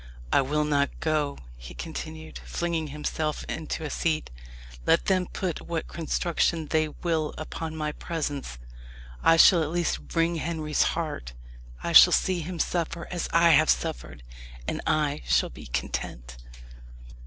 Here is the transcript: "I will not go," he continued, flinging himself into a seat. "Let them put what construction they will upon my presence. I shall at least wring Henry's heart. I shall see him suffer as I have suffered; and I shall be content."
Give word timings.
"I 0.33 0.41
will 0.41 0.63
not 0.63 0.99
go," 0.99 1.37
he 1.57 1.75
continued, 1.75 2.39
flinging 2.43 2.87
himself 2.87 3.43
into 3.43 3.83
a 3.83 3.91
seat. 3.91 4.31
"Let 4.87 5.05
them 5.05 5.27
put 5.31 5.61
what 5.67 5.87
construction 5.87 6.65
they 6.69 6.87
will 6.87 7.35
upon 7.37 7.75
my 7.75 7.91
presence. 7.91 8.57
I 9.21 9.37
shall 9.37 9.61
at 9.61 9.69
least 9.69 9.99
wring 10.15 10.37
Henry's 10.37 10.81
heart. 10.97 11.33
I 11.83 11.91
shall 11.91 12.13
see 12.13 12.39
him 12.41 12.57
suffer 12.57 13.07
as 13.11 13.29
I 13.31 13.49
have 13.51 13.69
suffered; 13.69 14.23
and 14.67 14.81
I 14.87 15.21
shall 15.23 15.49
be 15.51 15.67
content." 15.67 16.35